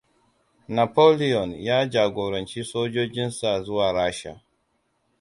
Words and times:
Napoleon 0.67 1.51
ya 1.57 1.85
jagoranci 1.89 2.63
sojojinsa 2.63 3.61
zuwa 3.63 3.91
Rasha. 3.91 4.39